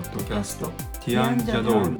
[0.00, 0.70] ポッドキャスト。
[1.04, 1.96] ティアンジャドール。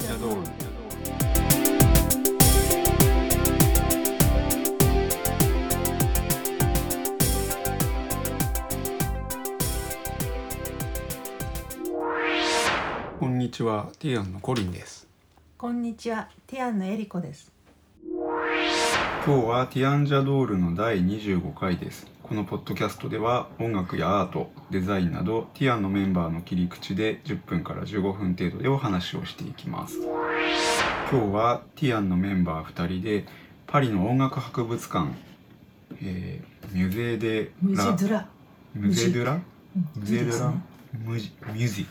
[13.19, 13.91] こんにちは。
[13.99, 15.07] ティアンのコリンです。
[15.59, 17.51] こんにちは、ティアンのエリコです。
[19.23, 22.07] 今日はティアンジャドールの第25回です。
[22.23, 29.99] このポッドキャストでは音楽やアートデザインなどティアンのメンバーの切り口で10分から15分程度でお話をしていきます。
[31.11, 33.25] 今日はティアンのメンバー2人で
[33.67, 35.11] パリの音楽博物館、
[36.01, 37.51] えーミュゼ・デ・
[38.09, 38.27] ラ。
[38.73, 39.33] ミュゼ・ドゥラ？
[39.35, 39.41] うん。
[39.93, 40.53] ミュゼ・ドゥラ
[41.05, 41.87] ムジミュジ。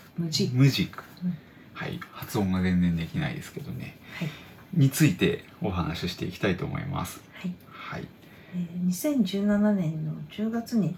[0.53, 0.83] ムジ。
[0.83, 1.05] ック。
[1.25, 1.39] うん。
[1.75, 2.01] はい。
[2.13, 3.99] 発音が全然できないですけどね。
[4.19, 4.29] はい。
[4.75, 7.55] についてお話ししていきたいと思いますはい。
[7.71, 8.09] はい
[8.55, 10.97] えー、2017年の10月に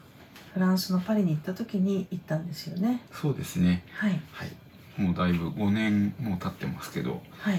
[0.55, 3.03] フランスのパリに行った時に行ったんですよね。
[3.11, 4.21] そうですねはい。
[4.33, 7.59] はい、もうだいぶ5年もう経ってますけど、はい。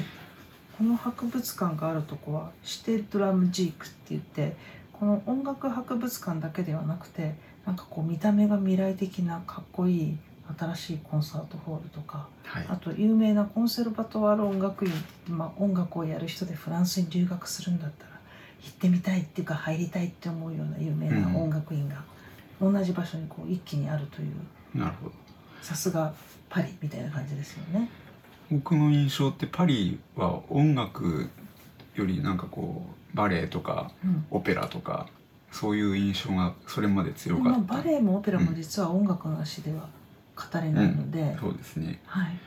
[0.78, 4.56] この博物館があるとこはシテドラムジークって言って、
[4.92, 7.36] この音楽博物館だけではなくて、
[7.66, 10.18] なんかこう見た目が未来的なかっこいい
[10.58, 12.66] 新しいコンサートホールとか、はい。
[12.70, 14.92] あと有名なコンセルバトワール音楽院、
[15.28, 18.12] まあ、音楽をやる人でフランスに留学するんだったら
[18.62, 22.04] 行ってみたいっていうか入りたいって思うような有名な音楽院が
[22.62, 25.12] 同じ場所にこう一気にあるというなるほど。
[25.62, 26.14] さすが
[26.50, 27.90] パリみたいな感じですよね。
[28.52, 31.30] 僕の印象ってパリは音楽
[31.96, 34.26] よりなんかこうバレエとかうん。
[34.30, 35.08] オペラとか
[35.52, 37.60] そういう印象がそれまでで強かった。
[37.60, 39.88] もバレエもオペラも実は音楽なしでは
[40.36, 42.00] 語れないので、そうですね。
[42.06, 42.40] はい、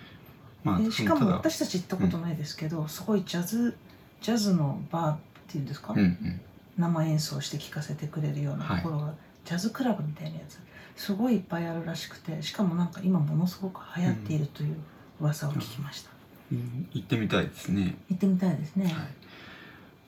[0.65, 3.77] まあでしかも私たち行ったことないですけど、すごいジャズ
[4.21, 6.41] ジャズのバーっていうんですか、うんうん。
[6.79, 9.15] 生演奏して聴かせてくれるようなところが、
[9.45, 10.59] ジャズクラブみたいなやつ。
[10.97, 14.77] すごいいっぱいあるらしくてしかもなんか今ものすごく流行っているという
[15.21, 16.11] 噂を聞きました、
[16.51, 16.89] うん。
[16.93, 18.95] 行ってみたいですね、行ってみたいですね、はい、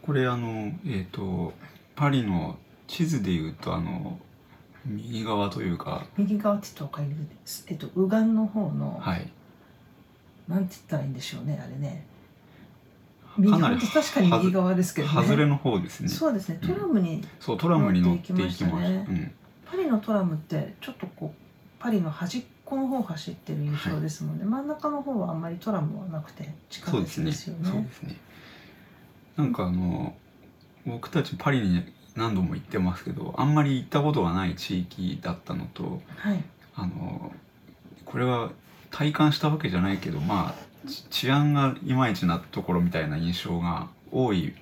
[0.03, 1.53] これあのえっ、と
[1.95, 4.19] パリの地図でいうとあの
[4.87, 6.07] 右側というか。
[6.17, 7.65] 右側って言うと分かります。
[7.69, 9.31] えっと右岸の方の、はい。
[10.49, 12.07] なんて言ったらいいんでしょうねあれね。
[13.37, 15.15] 右かなり本当確かに右側ですけどね。
[15.15, 16.09] 外れの方ですね。
[16.09, 16.69] そうですねうん。
[16.69, 19.33] トラムに、そうトラムに乗っていきました乗っていきましたうん。
[19.71, 21.41] パリのトラムってちょっとこう
[21.79, 27.25] パリの端っこの方走ってる印象ですので、真ん中の方はあんまりトラムはなくて近いそうですね。
[27.25, 27.71] ですよね。
[27.71, 28.17] そうですね。
[29.39, 30.15] なんかあの
[30.85, 37.33] 僕たちパリに何度も行ってますけど、あんまり行ったことがない地域だったのと、はいあの
[38.05, 38.51] これは
[38.91, 44.55] 体感したわけじゃないけど、まあち治安がいまいちなところみたいな印象が多い。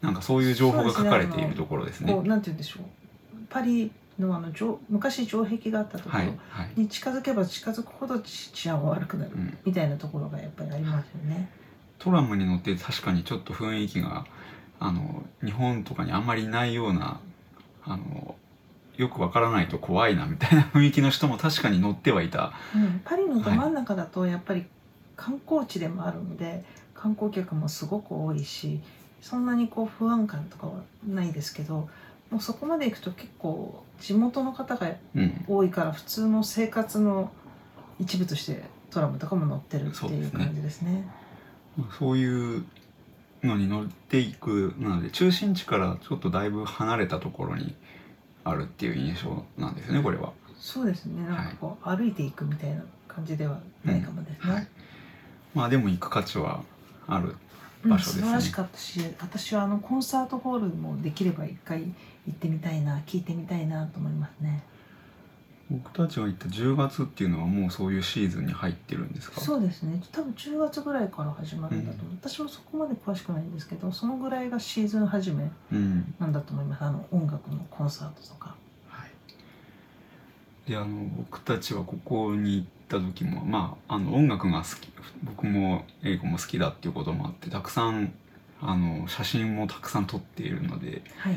[0.00, 2.12] なんかそういう情報が書かれているところですね。
[2.12, 2.84] こうなんて言うんでしょう
[3.48, 6.24] パリのあの城昔城壁があったところ。
[6.76, 11.48] に近づけば近づくほど治治安は悪くなるうん、みたいなところがやっぱりありますよね。
[11.98, 14.26] トラムに乗って確かにちょっと雰囲気が
[14.84, 17.18] あの日本とかにあんまりないような
[17.84, 18.34] あの
[18.98, 22.52] よくわからないと怖いなみたいな 雰囲気の人も確かに乗ってはいた。
[22.74, 24.66] うん、パリのど真ん中だとやっぱり
[25.16, 28.80] 観光地でもあるので観光客もすごく多いし
[29.22, 30.74] そんなにこう不安感とかは
[31.08, 31.88] ないですけど
[32.30, 37.30] もうそこまで行くと結構地元の方がうん、多いから普通の生活の
[37.98, 41.08] 一部としてトラムとかも乗ってるっていう感じですね。
[41.78, 42.64] まあそういう
[43.46, 47.74] のに乗っていくなので中心地からちょっとだいぶ離れたところに
[48.44, 50.32] あるっていう印象なんですねこれは。
[50.58, 54.54] そうですねなんかこう、歩いていくみたいな感じではないかもですね。
[54.54, 54.68] はい、
[55.54, 56.62] まあでも行く価値は
[57.06, 57.28] ある。
[57.28, 57.36] うん
[57.88, 61.90] 場所ですね素晴らしかったし私はあのコンサートホールもできれば一回行
[62.30, 64.62] ってみたいな聞いてみたいなと思いますね
[65.70, 69.40] 僕たちが行った10月っていうのはもうそういうシーズンに入ってるんですか？
[69.40, 70.02] そうですね。
[70.12, 72.18] 多分10月ぐらいから始まるんだと思う、うん。
[72.22, 76.14] 私もそこまで詳しくないんですけどそのぐらいがシーズン始めうん。
[76.18, 76.84] なんだと思います。
[76.84, 78.54] あの音楽のコンサートとか。
[78.88, 88.12] はい、であの僕たちはここに行った時もまああの音楽が好き僕も英語も好きだっていうこともあってたくさん
[88.60, 91.34] あの写真もたくさん撮っているのではい。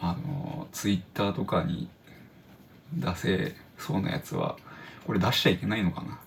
[0.00, 1.88] あのツイッターとかに
[2.94, 4.56] 出せそうなやつは
[5.06, 6.18] これ出しちゃいけないのかな？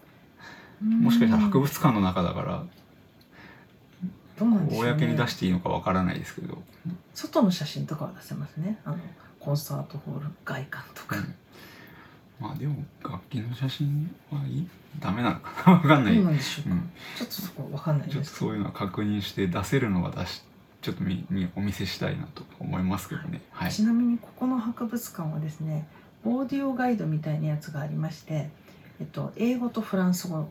[0.84, 2.63] もしかしたら博うん物館の中だから
[4.40, 6.58] 公に出していいのかわからないですけど、
[7.13, 8.80] 外の写真とかは出せますね。
[8.84, 8.98] あの
[9.40, 11.36] コンサートホール外観とか、うん。
[12.40, 14.68] まあでも楽器の写真はいい？
[15.00, 15.74] ダメなのかな？
[15.74, 16.16] わかんない。
[16.16, 20.42] どうなんちょっとそこわかんないちょっとそういうのは確認して出せるのは出し
[20.81, 23.42] ちょっとみみお見せしたいなと思いますけどね。
[23.52, 23.72] はい。
[23.72, 25.88] ちなみにここの博物館はですね
[26.25, 28.50] オーディオガイドみたいなやつがありまして、
[29.00, 30.45] えっと、英語とフランス語だ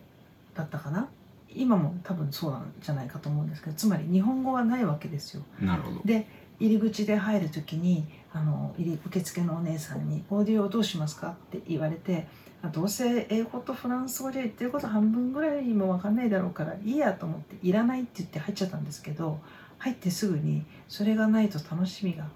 [0.54, 1.08] だったかな？
[1.54, 5.42] 今も多分そうなんじゃないかと思うんですけどつまり日本語はないわけですよ。
[5.60, 6.26] なるほどで
[6.58, 12.26] 入り口で入る時にあの入り受付のお姉さんに「オーディオどうしますか?」って言われて
[12.62, 19.40] あどうせ英語とフランス語で言ってること半分ぐらいも分かんないだろうからいいやと思って「いらない」って言って入っちゃったんですけど
[19.78, 22.28] 入ってすぐにそれがないと楽しみが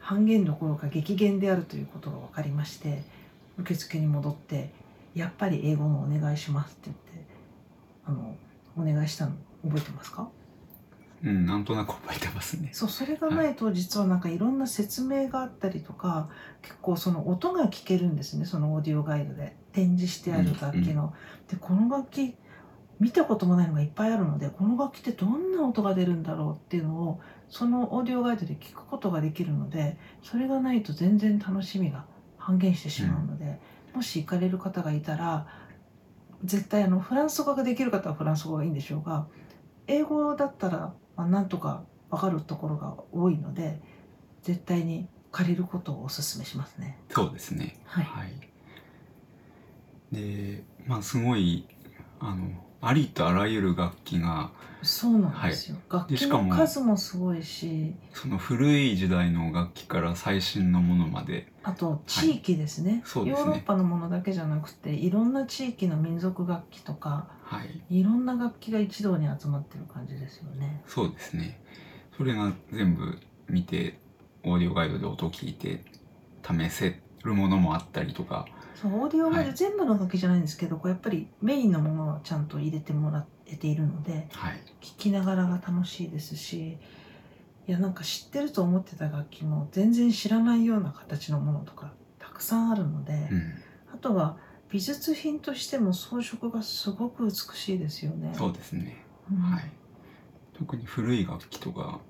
[0.00, 3.02] 半減どころか激減であるということが分かりまして
[3.58, 4.72] 受付に戻って
[5.14, 7.26] 「やっぱり英語のお願いします」って言って
[8.06, 8.34] あの
[8.76, 9.32] お願いしたの
[9.64, 10.28] 覚えてますか？
[11.22, 12.70] うんなんとなく覚えてますね。
[12.72, 16.30] そうそれがないと実はなんかいろんな説明があったりとか
[16.62, 19.58] 結構その音が聞けるんですねそのオーディオガイドで。
[19.72, 21.14] 展示してある楽器の。
[21.48, 22.34] でこの楽器
[22.98, 27.20] 見たこともないのがいっぱいあるのでこの楽器ってどんな音が出るんだろうっていうのを
[27.50, 32.06] そのオーディオガイドで聞くことができるのでそれがないと全然楽しみが
[32.38, 33.60] 半減してしまうので、
[33.92, 35.46] もし行かれる方がいたら
[36.42, 39.26] 絶対あのフランス語ができる方はフランス語がいいんでしょうが
[39.86, 43.80] 英語だったら、まあ、なんとか分かるところが多いので
[44.42, 46.98] 絶対に借りることをお勧めしますね。
[47.10, 47.78] そうですね。
[47.84, 48.32] はい、はい。
[50.12, 51.66] でまあすごい
[52.20, 52.48] あの
[52.80, 54.50] ありとあらゆる楽器が
[54.82, 55.76] そうなんですよ。
[55.90, 61.46] 楽器でしかもの数もすごいし、その古い時代の楽器から最新のものまで。
[61.62, 63.44] あと地域ですね,、そうですね。
[63.44, 67.98] ヨーロッパのものだけじゃなくて、いろんな地域の民族楽器とか、はい。
[67.98, 70.82] いろんな楽器が一堂に集まってる感じですよね。
[70.86, 71.60] そうですね。
[72.16, 73.18] それが全部
[73.48, 73.98] 見て
[74.44, 75.84] オーディオガイドで音を聞いて
[76.42, 78.46] 試せるものもあったりとか
[78.80, 79.56] そうオーディオガイドはい。
[79.56, 84.60] 全部の楽器じゃないんですけど、こうやっぱりメインのものはちゃんと入れてもらえているので、はい。
[84.80, 86.78] 聴きながらが楽しいですし
[87.68, 93.52] いやなんか知ってると思ってた楽器も全然知らないような形のものとかたくさんあるので、うん。
[93.94, 94.38] あとは
[94.70, 98.32] 美術品としても装飾がすごく美しいですよね。
[98.34, 99.04] そうですね。
[99.30, 99.36] うん。
[99.36, 99.70] はい。
[100.54, 102.00] 特に古い楽器とか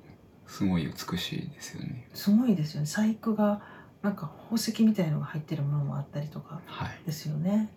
[0.46, 2.08] すごい美しいですよね。
[2.14, 2.86] すごいですよね。
[2.86, 3.60] 細工が
[4.02, 7.00] なんか宝石みたいのが入ってるものもあったりとかはい。
[7.06, 7.70] ですよね。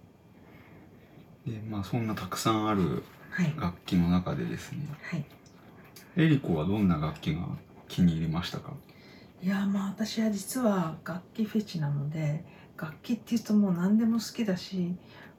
[1.46, 4.88] でまあそんなたくさんあるはい、楽器の中でですね。
[5.02, 5.26] はい、
[6.18, 7.48] エリコはどんな楽器が
[7.88, 8.74] 気に入りましたか？
[9.42, 12.46] いやまあ私は実は楽器フェチなので
[12.78, 14.96] 楽器っていうともう何でも好きだし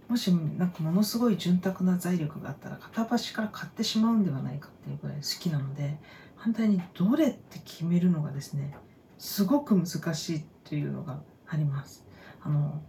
[0.09, 5.97] もしなんかものすごい潤沢な財力があったら片っ端から買ってしまうんではないかっていうぐらい好きなので
[6.35, 8.77] 反対にどれって決めるのがですね
[9.25, 12.05] すごく難しいっていうのがあります。
[12.43, 12.82] あの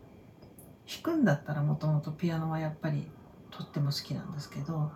[0.86, 3.08] 弾くんだったらもともとピアノはやっぱり
[3.52, 4.92] とっても好きなんですけど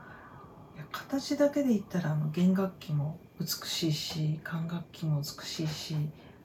[0.91, 5.95] 形だけで言ったらあの弦楽器も美しいし管楽器も美しいし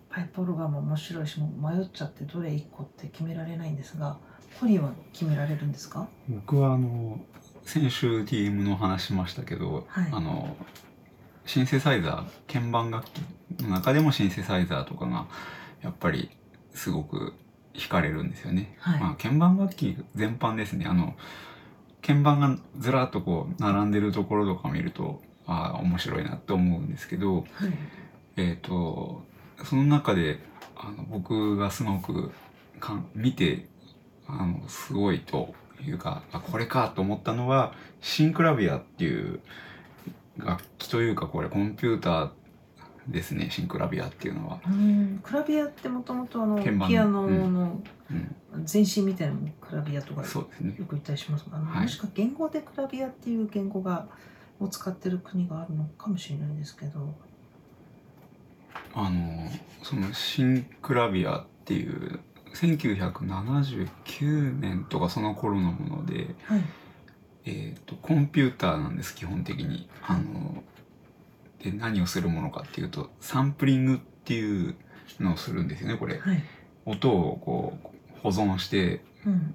[0.09, 4.17] パイプオルガンも面白いしもう迷っちゃってどれ1個って決められないんですが
[4.61, 6.09] コリンは決められるんですか？
[6.29, 7.19] 僕はあの
[7.65, 10.57] 先週 TM の話しましたけど、はいあの
[11.47, 15.27] シンセサイザー鍵盤楽器の中でもシンセサイザーとかが
[15.83, 16.31] やっぱり
[16.73, 17.35] すごく
[17.75, 18.77] 惹かれるんですよね。
[18.81, 19.01] はい。
[19.01, 20.87] まあ、鍵盤楽器全般ですね。
[20.87, 21.15] あの
[22.07, 27.45] 鍵盤がずらっとこう並んでるところとか見るとああ面白いなって思うんですけど、はい。
[28.37, 29.23] えっ、と
[29.65, 30.39] その中で
[30.77, 32.33] あの僕がすごく
[32.81, 33.67] かん見て
[34.27, 39.41] あのすごいというかあこれかと思ったのはシンクラビアっていう
[40.39, 42.31] 楽器というかこれコンピューター
[43.09, 44.61] ですねシンクラビアっていうのは。
[44.67, 45.21] うん。
[45.23, 46.89] クラビアってもともとあの鍵盤。
[46.89, 48.37] ピアノのうん、
[48.71, 50.73] 前身みたいなのもクラビアとかよそうですね。
[50.73, 51.83] く言ったりしますがあの、はい。
[51.83, 54.07] もしか言語でクラビアっていう言語が
[54.61, 57.15] を使ってる国があるのかもしれないんですけど。
[58.97, 59.51] あの
[59.83, 62.21] そのシンクラビアっていう
[62.55, 66.61] 1979年とかその頃のもので、はい
[67.47, 69.89] えー、とコンピューターなんです基本的に。
[70.03, 70.63] あの
[71.63, 74.75] で何をするものかっていうとサンプリングっていう
[75.19, 76.19] のをするんですよねこれ。
[76.19, 76.43] はい。
[76.85, 79.55] 音をこう保存してうん。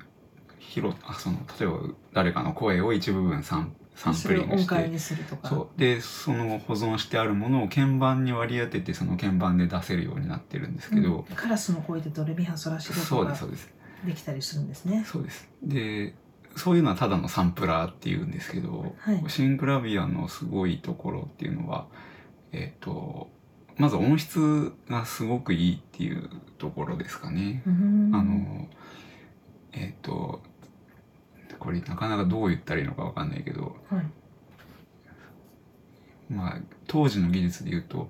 [0.59, 1.79] 拾あその例えば
[2.13, 4.75] 誰かの声を一部分サンサンそプリングして。
[4.75, 5.49] れを音階にするとか。
[5.49, 5.79] そう。
[5.79, 11.35] でその保存してあるものを鍵盤に割り当ててその鍵盤で出せるようになってるんですけど、うん。
[11.35, 13.69] カラスの声でドレミファソラシドそうとかですそうです。
[14.05, 15.03] できたりするんですね。
[15.05, 15.49] そうです。
[15.63, 16.15] で
[16.59, 19.23] そういうのはただのサンプラーっていうんですけど、はい。
[19.27, 21.87] シンクラビアのすごいところっていうのは
[22.51, 23.29] えっ、と
[23.77, 27.63] まず音質がすごくいいっていうところですかね。
[27.65, 28.11] うん。
[28.13, 28.67] あの
[29.71, 30.41] えっ、と
[31.59, 34.05] これなかなかどう言ったらいいのかわかんないけどはい。
[36.29, 38.09] まあ当時の技術で言うと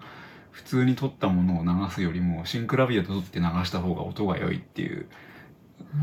[0.52, 5.08] 普通に撮ったものを流すよりもシンクラビアで撮って流した方が音が良いっていう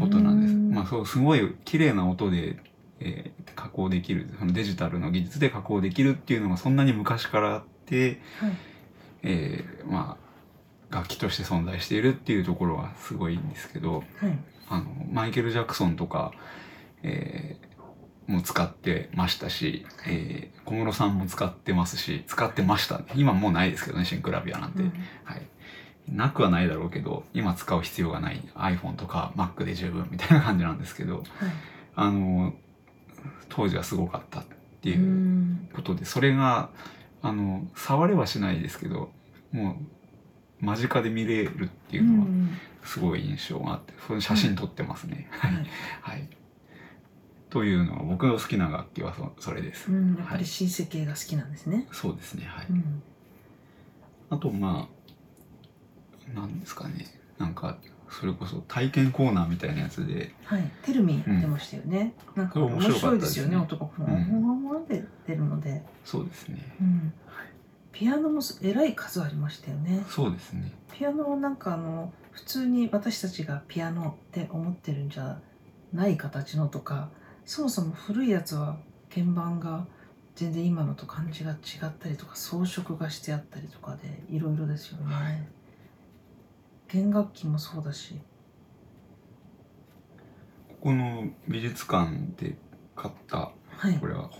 [0.01, 0.55] ことなんです。
[0.55, 0.71] うん。
[0.73, 2.57] まあそうすごい綺麗な音で
[3.01, 4.29] えー加工できる。
[4.39, 8.53] そのデジタルの技術で加工できるっていうのがそんなに昔からあって、はい。
[9.23, 10.27] えーまあ
[10.95, 14.39] 楽器として存在しているっていうところはすごいんですけどはい。
[14.69, 16.33] あのマイケル・ジャクソンとか、
[17.03, 17.67] えー
[18.33, 23.05] も使ってましたし、えー小室さんも使ってますし使ってましたね。
[23.15, 24.93] 今もうないですけどねシンクラビアなんて、うん。
[25.25, 25.43] はい、
[26.09, 31.25] なくはないだろうけど今使う必要がない iPhone とか Mac で十分みたいな感じなんですけどはい
[31.97, 32.53] あの
[33.49, 34.45] 当時はすごかったっ
[34.83, 36.69] てういうんことでそれが
[37.23, 39.11] あの触れはしないですけど
[39.51, 39.79] も
[40.63, 42.51] う間近で見れるっていうのはん
[42.85, 45.29] すごい印象があってそれ写真撮ってますね。
[45.31, 45.67] はいはい
[46.03, 46.29] はい。
[47.51, 49.91] というのは僕の好きな楽器はそそれです。
[49.91, 51.87] うん、やっぱり新世系が好きなんですね。
[51.93, 52.47] そうですね。
[52.47, 52.67] はい。
[52.71, 53.03] うん、
[54.31, 54.96] あとまあ
[56.35, 57.07] なんですかね。
[57.39, 57.79] なんか
[58.09, 62.15] それこそ体験コーナーみたいなやつで、はい、テルミやってましたよね。
[62.35, 64.07] なんかこれ面面白いですすよね、男も。
[64.07, 64.25] うん
[64.63, 66.77] ほわで出るので、そうですね。
[66.81, 67.13] うん。
[67.93, 70.05] ピアノもえらい数ありましたよね。
[70.09, 70.73] そうですね。
[70.93, 75.41] ピアノはなんかあの普通に私たちがピアノって思ってるんじゃ
[75.93, 77.11] ない形のとか、
[77.45, 78.79] そもそも古いやつは
[79.09, 79.87] 鍵盤が
[80.35, 81.55] 全然今のと感じが違
[81.87, 85.15] ったりとか装飾がしてあったりとかでいろいろですよね。
[85.15, 85.56] はい
[86.97, 88.19] 弦楽器もそうだし、
[90.69, 92.57] ここの美術館で
[92.95, 93.99] 買ったはい。
[93.99, 94.31] これは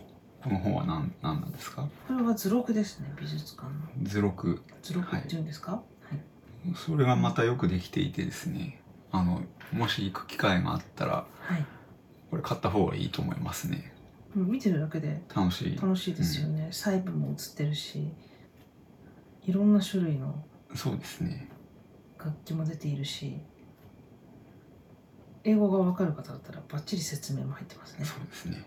[0.43, 1.87] この本は何何なんですか？
[2.09, 3.73] これは図録ですね、美術館の。
[4.05, 4.63] 図録。
[4.83, 5.83] 図録っていうんですか、は
[6.15, 8.81] い、それがまたよくできていてですね。
[9.13, 11.67] あのもし行く機会があったらはい。
[12.31, 13.93] これ買った方がいいと思いますね。
[14.35, 15.77] もう見てるだけで楽しい。
[15.77, 16.69] 楽しいですよね。
[16.71, 18.11] 細部も映ってるし、
[19.45, 20.43] いろんな種類の
[20.75, 21.51] そうですね。
[22.27, 23.41] 楽器も出ているし、
[25.45, 28.05] 英語がわかる方だったらバッチリ説明も入ってますね。
[28.05, 28.65] そうですね。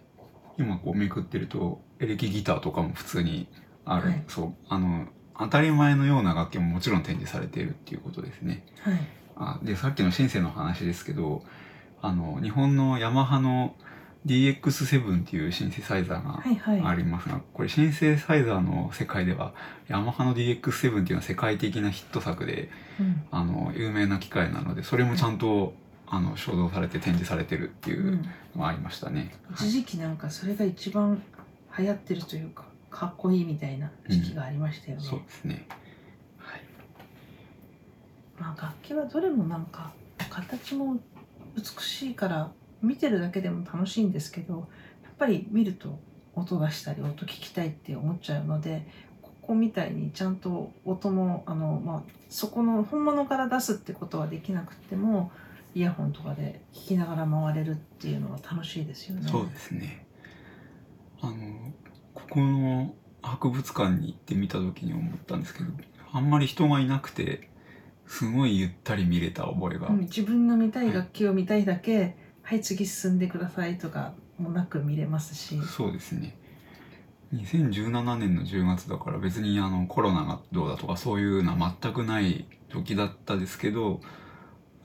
[0.58, 3.48] 今こうめくってるとエレキギターとかも普通に
[3.86, 8.66] ある、はいそうあの当たり前のような楽器ももちろん展示されているっていうことですね。
[8.82, 9.00] はい。
[9.36, 11.44] あでさっきのシンセの話ですけど
[12.02, 13.76] あの日本のヤマハの
[14.26, 16.82] DX7 っていうシンセサイザーがはいはい。
[16.82, 19.54] ありますが、これシンセサイザーの世界では
[19.88, 23.24] ヤマハの DX7 っていうのは世界的なヒット作でうん。
[23.32, 25.74] あの有名な機械なのでそれもちゃんと
[26.08, 28.22] あの所蔵されて展示されてるっていううん
[28.56, 29.32] のがありましたね。
[29.52, 31.22] はい一時期なんかそれが一番
[31.78, 35.04] 流行ってるというか、かっこいいみたいな時期がありましたよね。
[35.04, 35.68] そうですね。
[36.40, 36.62] はい。
[38.40, 39.92] まあ楽器はどれもなんか
[40.30, 40.98] 形も
[41.56, 44.68] 美しいから見てるだけでも楽しいんですけど
[45.04, 46.00] やっぱり見ると
[46.36, 48.88] 音出したり音聞きたいって思っちゃうので
[49.22, 55.32] ここみたいにちゃんと音もあの、まあ、そこの本物から出すってことはできなくても
[55.76, 59.30] イヤホンとかで聞きながら回れるっていうのは楽しいですよね。
[59.30, 60.06] そうですね。
[61.22, 61.36] あの
[62.14, 65.72] ここの博物館に行ってみた時に思ったんですけど、
[66.12, 67.50] あんまり人がいなくて
[68.08, 72.16] すごいゆったり見れた覚えが、うん自分の見たい楽器を見たいだけ、はい、
[72.58, 75.60] 次進んでくださいとかもなく見れますし。
[75.62, 76.36] そうですね。
[77.34, 84.00] 2017年の10月だから別にあのコロナがどうだとかそういうのは全くない時だったですけど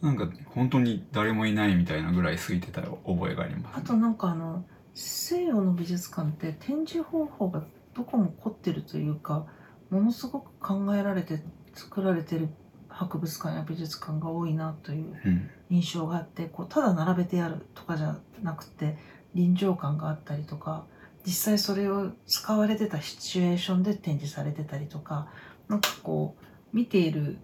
[0.02, 9.46] なんか本当に誰もいないみたいなぐらい空いてた覚えがあります、あとなんかあの西洋の美術館って展示方法がどこも凝ってるというか
[9.88, 11.40] ものすごく考えられて
[11.72, 12.48] 作られてる
[12.88, 18.96] 博物館や美術館が多いなといううん、印象があってこうただ並べてやるとかじゃなくて
[19.34, 20.84] 臨場感があったりとか
[21.26, 25.28] 実際それを使われてたシチュエーションで展示されてたりとか
[25.68, 27.38] なんかこう見ている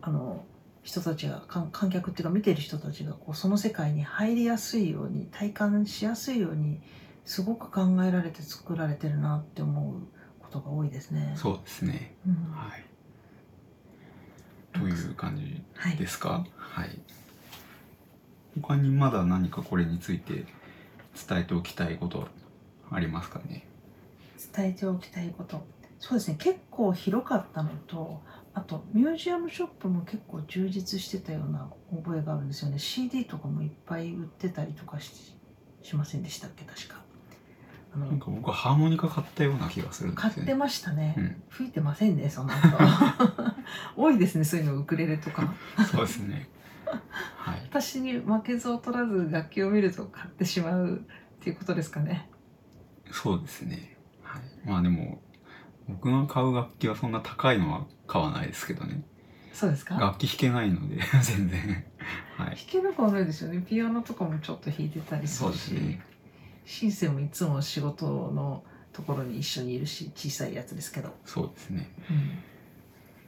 [0.00, 0.44] あの
[0.82, 6.80] 人たちが観観客っていうか見ている人たちがこうその世界に入りやすいように体感しやすいように
[7.24, 10.02] すごく考えられて作られてるなって思う
[10.40, 11.34] ことが多いですね。
[11.36, 12.14] そうですね。
[12.26, 12.34] うん。
[12.52, 12.84] はい。
[14.72, 16.46] という感じはいですか？
[16.56, 16.98] はい
[18.62, 20.44] 他にまだ何かこれについて
[21.28, 22.28] 伝えておきたいこと
[22.90, 23.66] ありますかね？
[24.54, 25.66] 伝えておきたいこと。
[25.98, 26.36] そうですね。
[26.38, 28.22] 結構広かったのと
[28.54, 32.78] あとミュージアムショップも結構充実してたような覚えがあるんですよね。
[32.78, 35.34] CD とかもいっぱい売ってたりとかし
[35.82, 36.64] しませんでしたっけ？
[36.64, 36.96] 確か。
[37.94, 40.34] あのなんか僕はハーモニカ買ったような気がするんですよね。
[40.34, 41.42] 買ってましたね、うん。
[41.48, 42.58] 吹いてませんねその後。
[43.96, 45.54] 多いですねそういうのウクレレとか。
[45.90, 46.48] そうですね
[47.36, 52.28] はい私に負けず劣らず楽器を見ると買ってしまうっていうことですかね
[53.10, 53.96] そうですね。
[54.22, 54.42] はい。
[54.68, 55.22] まあでも、
[55.88, 59.02] 僕が買う楽器はそんな高いのは買わないですけどね。
[59.54, 59.94] そうですか？
[59.98, 61.84] 楽器弾けないので、 全然。
[62.36, 62.56] はい。
[62.56, 66.02] 弾けなくはないですよねピアノとかもちょっと弾いてたりすそうるし、ですね。
[66.66, 71.88] シンセもいつも仕事のところに一緒にいるし小さいやつですけど、そうですね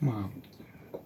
[0.03, 0.29] うん、まあ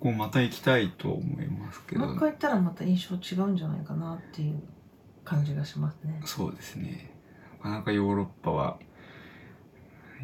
[0.05, 2.05] ここまた行きたいと思いますけど。
[2.05, 4.63] もう一回行ったらまた印象違うんじゃないかなっていう
[5.25, 6.21] 感じがしますね。
[6.27, 7.11] そうですね。
[7.63, 8.79] なかなかヨーロッパは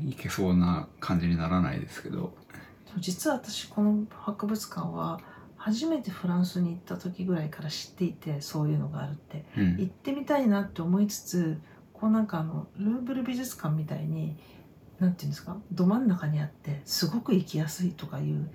[0.04, 2.34] 行けそうな感じにならないですけど。
[2.99, 5.18] 実は私この博物館は
[5.56, 9.46] 初めてフランスに行った時ぐらいから知っていてそういうのがあるって。
[9.56, 9.76] うん。
[9.78, 11.58] 行ってみたいなって思いつつ
[11.94, 14.37] こうなんかあのルーブル美術館みたいに
[14.99, 15.56] なんていうんですか？
[15.72, 18.50] ど真ん中にあってすごく行きやすいとかいう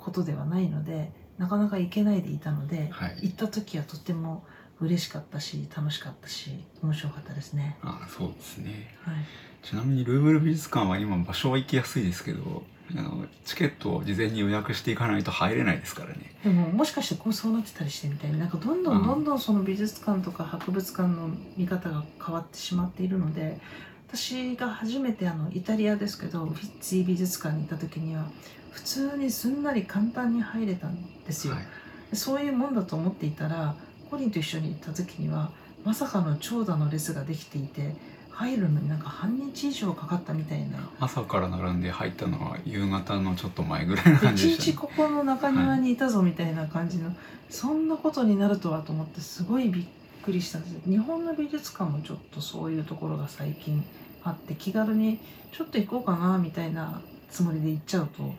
[0.00, 3.18] ことではないのでなかなか行けないでいたのではい。
[3.22, 4.44] 行った時はとても
[4.80, 7.76] 嬉しかったし楽しかったし面白かったですね。
[7.82, 8.96] あそうですね。
[9.02, 9.14] はい、
[9.62, 12.62] ちなみにルーブル美術館は今場所は行きやすいですけど
[12.96, 16.34] あのチケットを事前に予約していかないと入れないですからね。
[16.42, 19.06] でももしかしてこうそうなってたりしてみたいになんかどんどん。
[19.06, 23.60] どんどんその美術館とか博物館の見方が変わってしまっているので
[24.08, 28.24] 私が初めてあのイタリアですけどフィッツィ美術館に行った時には
[28.70, 30.96] 普通にすんなり簡単に入れたん
[31.26, 32.16] ですよ、はい。
[32.16, 33.74] そういうもんだと思っていたら
[34.10, 35.50] コリンと一緒に行った時には
[35.84, 37.94] まさかの長蛇の列ができていて
[38.30, 40.78] 入るのになんか半日以上かかったみたいな。
[40.98, 47.14] 朝から並んで入ったのは夕方のちょっと前ぐらいの感じで一した、ね、日ここの中庭にいたぞみたいな感じの、
[47.50, 49.84] そんなことになるとはと思ってすごいびっ
[50.22, 50.88] くりしたんです。
[50.88, 53.84] 日本の美術館もちょっとそういうところが最近
[54.24, 55.18] あって気軽に
[55.52, 58.32] ちょっと行こうかなみたいなつもりで行っちゃうと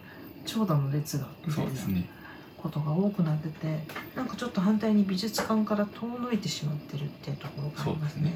[0.46, 2.10] 長蛇の列がみたいうなそですね。
[2.62, 3.80] ことが多くなってて
[4.16, 8.34] なんかちょっと反対に美術館から遠のいてしまってるっていうところがありますね。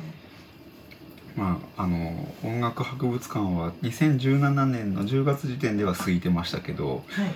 [1.36, 7.32] まああの音楽博物館は2017年の10月時点では空いてましたけどはい、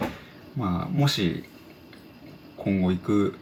[0.56, 1.44] まあもし
[2.58, 3.38] 今後行く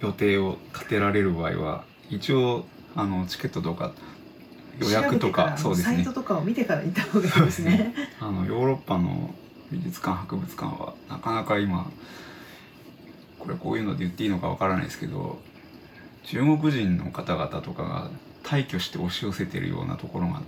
[0.00, 3.92] 予定を立てられる場合は一応あのチケットとか
[4.78, 5.96] 予約とかそうですね。
[5.96, 7.94] サイトとかを見てから行った方がいいですね。
[8.20, 9.34] あのヨーロッパの
[9.70, 11.90] 美術館博物館はなかなか今
[13.38, 15.38] これこういうので言っていいのかわからないですけど
[16.24, 18.10] 中国人の方々とかが
[18.42, 20.42] 退去して押し寄せてるようなところが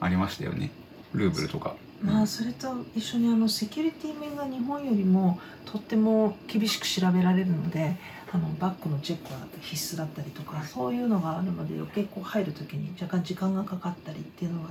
[0.00, 0.70] ありましたよね
[1.14, 1.74] ルーブルとか。
[2.02, 7.96] まあそれと一緒にあのセキュリティ面が日本よりもとっても厳しく調べられるので
[8.34, 14.70] あのバッグのチェックは必須だったりとかそういうのがあるので余計こう入る時に若干時間がかかったりっていうのが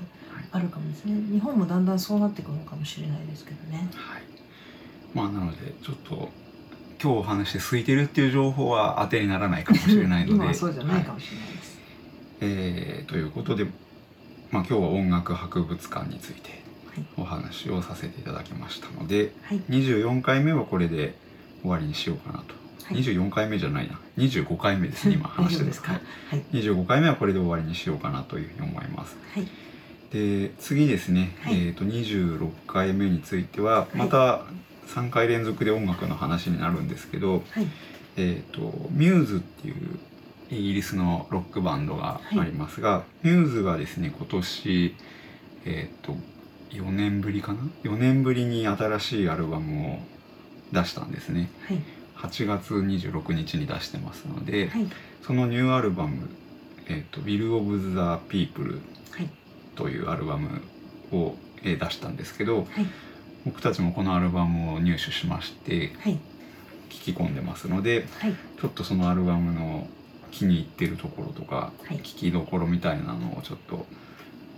[0.52, 1.14] あるかもですね。
[1.32, 3.88] 日本もだんだんそうなってくるのかもしれないですけどね。
[3.94, 4.24] はい、
[5.14, 6.30] まあなのでちょっと
[7.02, 10.54] 今日お話して空いてるっていう情報は当てにならないかもしれないので。
[10.56, 11.80] そうじゃないかはもしれないです、
[12.42, 13.66] えーということで、
[14.50, 16.64] まあ、今日は音楽博物館について
[16.96, 17.06] はい。
[17.16, 19.62] お話をさせていただきましたのではい。
[19.70, 21.16] 24回目はこれで
[21.62, 24.00] 終わりにしようかなと、はい24回目じゃないな。
[24.18, 25.94] 25回目ですね今話してですか。
[25.94, 26.02] はい。
[26.30, 26.44] はい。
[26.52, 29.18] 25回目はこれで終わりにしようかなというふうに思います。
[29.34, 29.48] はい。
[30.12, 31.56] で次ですね、はい。
[31.56, 33.98] えー、と26回目についてははい。
[33.98, 34.42] また
[34.88, 37.68] 3回連続で音楽の話になるんですけど、はい。
[38.18, 40.00] えー、とミューズっていう
[40.50, 44.96] イギリスのロックバンドがありますが、ミューズがですね今年
[45.66, 46.16] えっ、と
[46.72, 50.00] 4年ぶりかな？4年ぶりに新しいアルバムを
[50.74, 51.50] 出したんですね。
[51.68, 51.78] はい
[52.22, 54.88] 8月26日に出してますので、はい。
[55.26, 56.30] そのニューアルバム
[56.88, 58.82] 「えー、と Will of the People
[59.12, 59.30] はい」
[59.76, 60.62] というアルバム
[61.12, 62.86] を、えー出したんですけどはい。
[63.46, 66.20] 僕たちもこのアルバムを入手しましてはい。
[66.90, 68.36] 聴き込んでますのではい。
[68.60, 69.88] ちょっとそのアルバムの
[70.32, 71.98] 気に入ってるところとかはい。
[71.98, 73.86] 聴きどころみたいなのをちょっと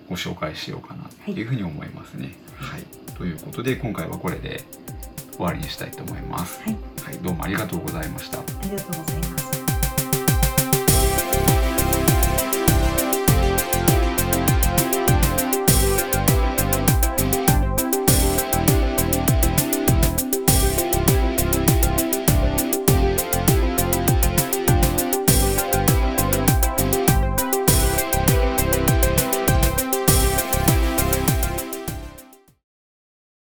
[0.10, 2.36] ご紹介しようかなっていうふうに思いますね。
[2.56, 2.84] はい、
[3.16, 4.64] ということで今回はこれで
[5.36, 6.62] 終わりにしたいと思います。
[6.62, 8.40] はいはい、どうもありがとうございました。
[8.40, 9.63] ありがとうございます